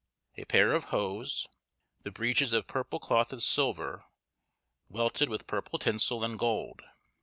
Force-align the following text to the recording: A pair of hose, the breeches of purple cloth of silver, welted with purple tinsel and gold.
A 0.35 0.45
pair 0.45 0.73
of 0.73 0.85
hose, 0.85 1.45
the 2.01 2.09
breeches 2.09 2.53
of 2.53 2.65
purple 2.65 2.99
cloth 2.99 3.31
of 3.31 3.43
silver, 3.43 4.05
welted 4.89 5.29
with 5.29 5.45
purple 5.45 5.77
tinsel 5.77 6.23
and 6.23 6.39
gold. 6.39 6.81